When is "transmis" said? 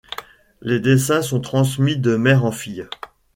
1.41-1.95